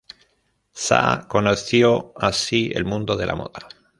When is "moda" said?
3.35-3.67